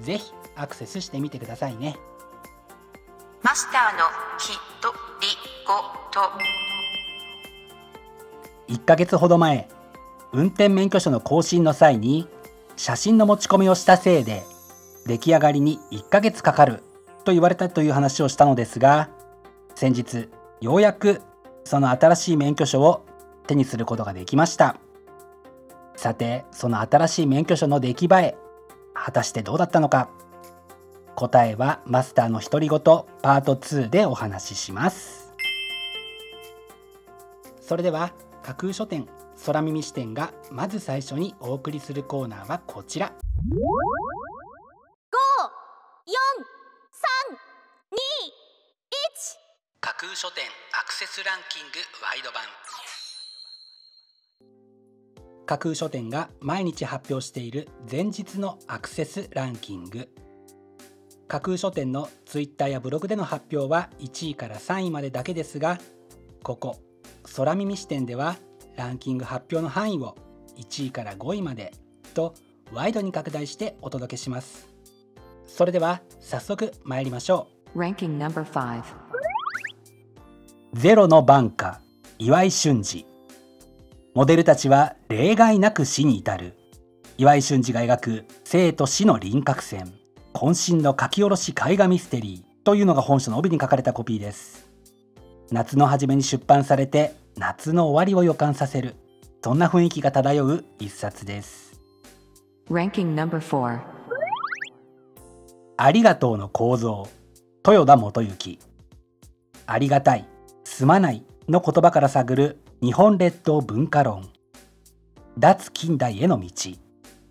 [0.00, 1.96] ぜひアクセスしてみてくださいね。
[3.42, 4.04] マスターの
[4.38, 5.28] ひとり
[5.66, 5.74] ご
[6.10, 6.20] と。
[8.68, 9.68] 1ヶ月ほど前
[10.32, 12.28] 運転免許証の更新の際に
[12.76, 14.44] 写真の持ち込みをしたせいで
[15.06, 16.82] 出来上がりに1ヶ月かかる
[17.24, 19.10] と言われたという話をしたのですが
[19.74, 20.28] 先日
[20.60, 21.20] ようやく
[21.64, 23.04] その新しい免許証を
[23.46, 24.76] 手にすることができました。
[25.96, 28.36] さてその新しい免許証の出来栄え
[29.10, 30.08] 果たしてどうだったのか？
[31.16, 35.34] 答えはマスターの独り言パート2でお話しします。
[37.60, 38.12] それでは
[38.44, 39.08] 架空書店
[39.44, 43.12] 空耳視点がまず最初にお送りするコーナーはこちら。
[49.80, 50.44] 架空書店
[50.80, 52.42] アクセスランキングワイド版
[55.50, 60.08] 架空書店が毎日発表している前日のアクセスランキング。
[61.26, 65.80] 架空書店のツイッターやブログでの発表は1位から3位までだけですが
[66.44, 66.76] ここ
[67.34, 68.36] 空耳視点では
[68.76, 70.16] ランキング発表の範囲を
[70.56, 71.72] 1位から5位まで
[72.14, 72.34] と
[72.72, 74.68] ワイドに拡大してお届けします。
[75.48, 77.78] それでは早速参りましょう。
[77.80, 78.84] Ranking number 5
[80.74, 81.80] ゼロの晩夏
[82.20, 83.09] 岩井俊二
[84.12, 86.54] モデルたちは例外なく死に至る。
[87.16, 89.92] 岩井俊二が描く生と死の輪郭線。
[90.34, 92.64] 渾身の書き下ろし絵画ミステリー。
[92.64, 94.68] というのが本書の帯に書かれたコピーです。
[95.52, 98.96] 夏の初めに出版されて夏の終わりを予感させる。
[99.44, 101.80] そんな雰囲気が漂う一冊です。
[102.68, 103.80] Ranking number 4
[105.76, 107.06] ありがとうの構造。
[107.64, 108.58] 豊田元幸。
[109.66, 110.26] ありがたい。
[110.64, 111.24] すまない。
[111.48, 114.30] の言葉から探る日本列島文化論。
[115.36, 116.48] 脱近代への道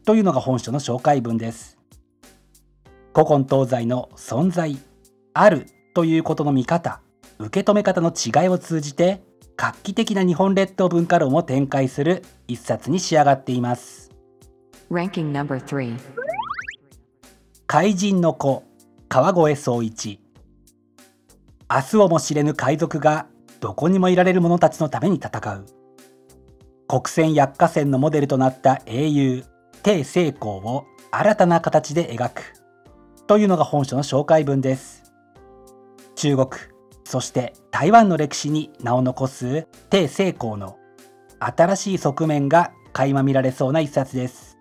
[0.05, 1.79] というのが本書の紹介文です。
[3.15, 4.77] 古今東西の存在
[5.33, 5.65] ある
[5.95, 7.01] ということの見方
[7.39, 9.23] 受け止め方の違いを通じて
[9.57, 14.11] 画期的な日本列島文化論を展開する一冊に仕上がっています。
[14.91, 15.97] Ranking number 3
[17.65, 18.63] 怪人の子
[19.07, 20.19] 川越総一。
[21.71, 23.25] 明日をも知れぬ海賊が
[23.59, 25.65] どこにもいられる者たちのために戦う。
[26.87, 29.43] 国船薬貨船のモデルとなった英雄
[29.83, 32.53] 鄭成功を新たな形で描く。
[33.27, 35.13] というのが本書の紹介文です。
[36.15, 36.49] 中国
[37.03, 40.77] そして台湾の歴史に名を残す鄭成功の
[41.39, 44.57] 新しい側面が垣間見られそうな一冊です。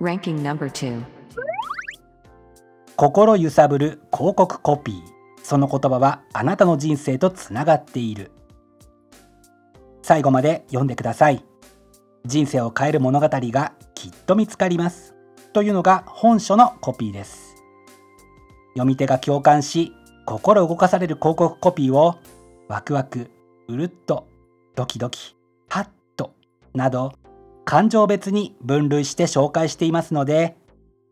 [0.00, 1.02] Ranking number 2
[2.96, 5.17] 心揺さぶる広告コピー
[5.48, 8.32] その言葉はあなたの人生とつながっている。
[10.02, 11.42] 最後まで読んでください。
[12.26, 15.14] 人生を変える物語がきっと見つかります。
[15.54, 17.54] というのが本書のコピーです。
[18.74, 19.94] 読み手が共感し
[20.26, 22.16] 心動かされる広告コピーを
[22.68, 23.30] ワクワク
[23.68, 24.28] うるっと
[24.76, 25.34] ドキドキ
[25.70, 25.88] ハッ
[26.18, 26.34] と
[26.74, 27.14] など
[27.64, 30.58] 感情別に分類して紹介していますので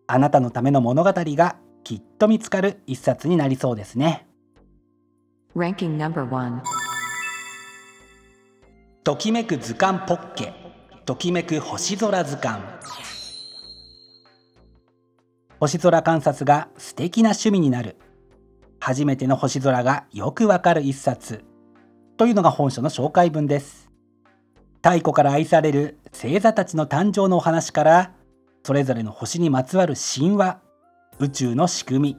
[0.07, 1.57] あなたのための物語が
[1.87, 4.27] きっと見つかる一冊になりそうですね。
[5.55, 6.61] Ranking number 1
[9.05, 10.53] ときめく図鑑ポッケ。
[11.05, 12.61] ときめく星空図鑑。
[15.61, 17.95] 星空観察が素敵な趣味になる。
[18.81, 21.45] 初めての星空がよくわかる一冊。
[22.17, 23.89] というのが本書の紹介文です。
[24.83, 28.13] 太古から愛される星座たちの誕生のお話から
[28.65, 30.66] それぞれの星にまつわる神話
[31.21, 32.19] 宇宙の仕組み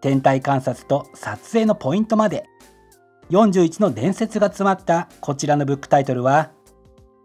[0.00, 2.44] 天体観察と撮影のポイントまで。
[3.30, 6.52] 41の伝説が詰まったこちらのブックタイトルは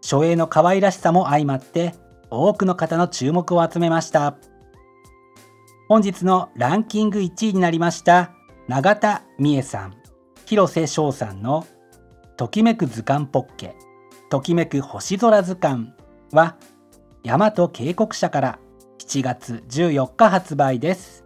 [0.00, 1.94] 書影の可愛らしさも相まって
[2.28, 4.36] 多くの方の注目を集めました。
[5.88, 8.32] 本日のランキング1位になりました
[8.66, 9.94] 永田美恵さん
[10.46, 11.66] 広瀬翔さんの
[12.38, 13.74] 「ときめく図鑑ポッケ
[14.30, 15.92] ときめく星空図鑑」
[16.32, 16.56] は
[17.22, 18.58] 大和渓谷社から
[19.02, 21.24] 7月14日発売です。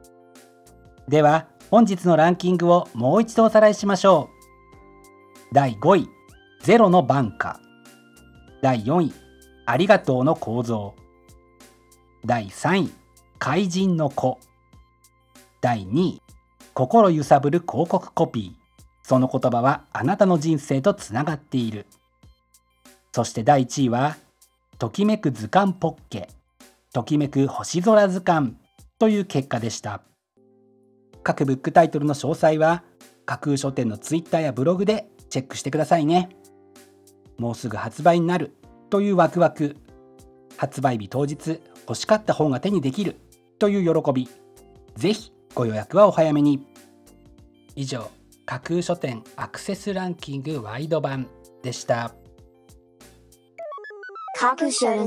[1.09, 4.31] では本日のランキングをもう一度おさらいしましょ
[5.53, 5.55] う。
[5.55, 6.09] 第5位
[6.63, 7.61] ゼロのバンカ
[8.63, 9.13] 第4位
[9.67, 10.95] ありがとうの構造。
[12.25, 12.93] 第3位
[13.39, 14.39] 怪人の子。
[15.61, 16.23] 第2位
[16.73, 18.67] 心揺さぶる広告コピー。
[19.03, 21.87] その言葉はあなたの人生とつながっている。
[23.13, 24.17] そして第1位は
[24.79, 26.29] ときめく図鑑ポッケ。
[26.97, 28.57] ときめく星空図鑑
[28.99, 30.01] という結果でした。
[31.23, 32.85] 各ブックタイトルの詳細は
[33.27, 36.31] 架空書店のツイッターやブログでチェックしてくださいね。
[37.37, 38.57] もうすぐ発売になる
[38.89, 39.77] というワクワク。
[40.57, 43.17] 発売日当日欲しかった本が手にできる
[43.59, 44.27] という喜び。
[44.95, 46.67] ぜひご予約はお早めに。
[47.75, 48.11] 以上
[48.47, 51.27] 架空書店アクセスランキングワイド版
[51.63, 52.15] でした。
[54.39, 55.07] 架空書店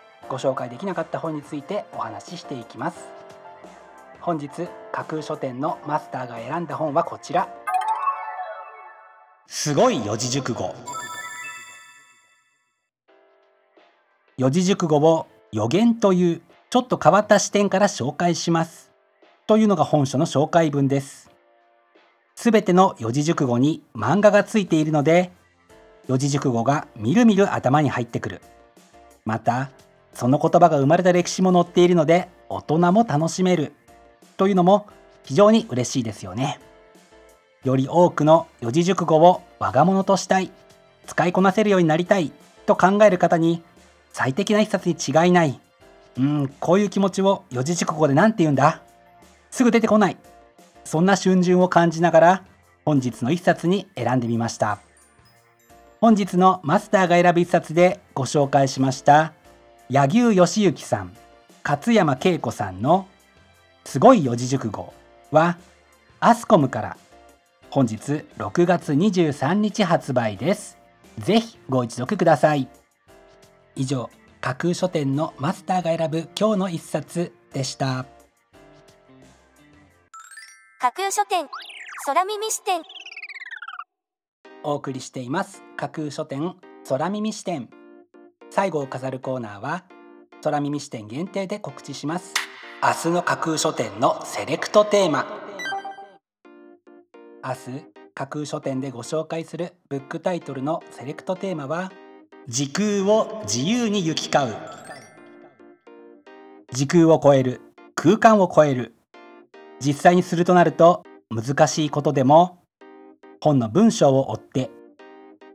[0.29, 3.07] ご紹介できなかった本についてお話ししていきます。
[4.19, 4.49] 本日
[4.91, 7.49] 架空書店のマスターが選んだ本はこちら。
[9.47, 10.73] すごい四字熟語。
[14.37, 18.91] 四字熟語を予言というちょっと変わった視点から紹介します。
[19.47, 21.29] というのが本書の紹介文です。
[22.35, 25.31] すべての四字熟語に漫画がついているので
[26.07, 28.41] 四字熟語がみるみる頭に入ってくる。
[29.25, 29.69] また
[30.13, 33.73] その言葉が生まれた歴史も載っているので大人も楽しめる。
[34.37, 34.87] というのも
[35.23, 36.59] 非常に嬉しいですよね。
[37.63, 40.51] より多くの四字熟語を我が物としたい
[41.05, 42.31] 使いこなせるようになりたい
[42.65, 43.61] と考える方に
[44.13, 45.59] 最適な一冊に違いない
[46.17, 48.81] うんこういう気持ちを四字熟語で何て言うんだ？
[49.51, 50.17] すぐ出てこない。
[50.83, 52.43] そんな春巡を感じながら
[52.83, 54.79] 本日の一冊に選んでみました。
[56.01, 59.33] 本日のマスターが選ぶ一冊でご紹介しました
[59.91, 61.13] 柳生義行さん
[61.65, 63.09] 勝山恵子さんの
[63.83, 64.93] 「すごい四字熟語」
[65.31, 65.57] は
[66.21, 66.97] アスコムから
[67.69, 70.77] 本日6月23日発売です。
[71.17, 72.69] ぜひご一読ください。
[73.75, 74.09] 以上
[74.39, 78.05] 架空書店のマスターが選ぶ今日の一冊でした。
[80.79, 81.49] 架空書店
[82.05, 82.81] 空耳視点。
[84.63, 85.61] お送りしています。
[85.75, 86.55] 架空書店
[86.87, 87.69] 空耳視点
[88.51, 89.85] 最後を飾るコーナーは
[90.43, 92.33] 空耳視点限定で告知します。
[92.83, 95.25] 明日の架空書店のセレクトテーマ。
[97.41, 101.93] 明日架空書店でご紹介するブックタイトルのセレクトテーマは
[102.49, 104.55] 時空を自由に行き交う。
[106.73, 107.61] 時空を超える
[107.95, 108.93] 空間を超える。
[109.79, 112.59] 実際にするとなると難しいことでも
[113.39, 114.69] 本の文章を追って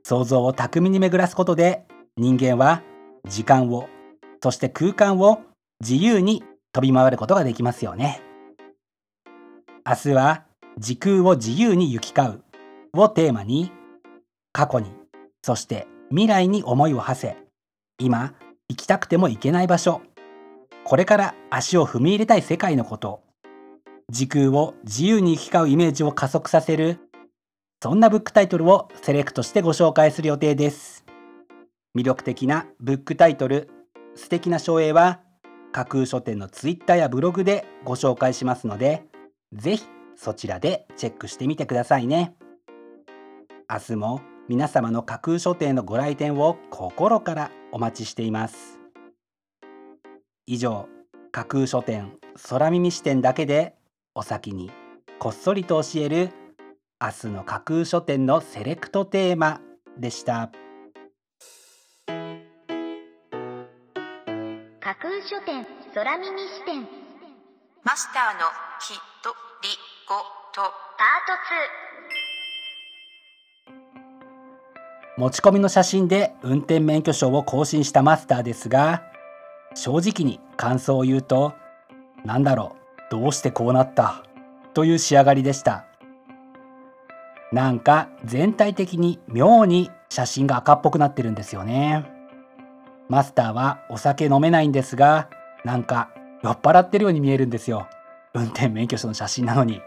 [0.02, 1.84] 想像を巧みに巡らすことで
[2.18, 2.82] 人間は
[3.28, 3.88] 時間を
[4.42, 5.40] そして空間を
[5.80, 8.22] 自由に飛び回ることができますよね。
[9.88, 10.44] 明日は
[10.78, 12.42] 時空を自由に行き交
[12.94, 13.70] うをテーマに
[14.52, 14.90] 過去に
[15.42, 17.36] そして未来に思いを馳せ
[17.98, 18.34] 今
[18.68, 20.02] 行きたくても行けない場所
[20.84, 23.22] これから足を踏み入れたい世界のこと
[24.10, 26.98] 時空を自由に行き交うイメージを加速させる
[27.82, 30.95] そんなブックタイトルをセレクトしてご紹介する予定です。
[31.96, 33.70] 魅力的なブックタイトル。
[34.14, 35.20] 素敵な書影は
[35.72, 39.04] 架空書店のツイッターやブログでご紹介しますので
[39.52, 39.84] ぜひ
[40.14, 42.34] そちらでチェックしてみてくださいね。
[43.70, 48.78] 明日も皆様の架空書店のご来店を心からお待ちしています。
[50.46, 50.88] 以上
[51.32, 52.12] 架空書店
[52.48, 53.74] 空耳視点だけで
[54.14, 54.70] お先に
[55.18, 56.30] こっそりと教える
[57.00, 59.62] 明日の架空書店のセレクトテーマ
[59.98, 60.50] でした。
[64.86, 66.86] 架空書店空耳視点。
[67.82, 68.46] マスターの
[68.80, 69.68] きとり
[70.06, 70.14] ご
[70.54, 70.60] と。
[70.62, 71.26] パー
[75.16, 79.02] ト持ち込みの写真で運転免許証を更新したマスターですが
[79.74, 81.54] 正直に感想を言うと
[82.24, 82.76] なんだろ
[83.08, 84.22] うどうしてこうなった
[84.72, 85.84] という仕上がりでした。
[87.50, 92.15] なんか全体的に妙に写真が赤っぽくなってるんですよね
[93.08, 95.28] マスターはお酒飲めないんですが
[95.64, 96.10] なんか
[96.42, 97.88] 酔っ払ってるように見えるんですよ。
[98.34, 99.80] 運転免許証の写真なのに。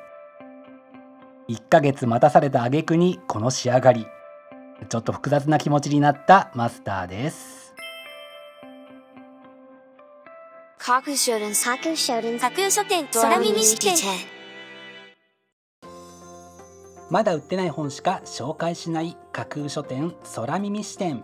[1.48, 4.06] 1ヶ月待たされた挙句にこの仕上がり。
[4.88, 7.74] ちょっと複雑な気持ちになったマスターです。
[17.10, 21.24] まだ売ってない本しか紹介しない架空書店空耳視点